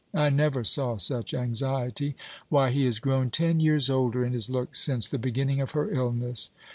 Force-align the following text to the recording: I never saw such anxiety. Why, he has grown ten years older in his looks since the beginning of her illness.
I 0.15 0.31
never 0.31 0.63
saw 0.63 0.97
such 0.97 1.31
anxiety. 1.35 2.15
Why, 2.49 2.71
he 2.71 2.85
has 2.85 2.97
grown 2.97 3.29
ten 3.29 3.59
years 3.59 3.87
older 3.87 4.25
in 4.25 4.33
his 4.33 4.49
looks 4.49 4.79
since 4.79 5.07
the 5.07 5.19
beginning 5.19 5.61
of 5.61 5.73
her 5.73 5.91
illness. 5.91 6.49